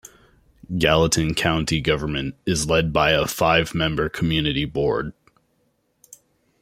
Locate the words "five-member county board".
3.27-5.13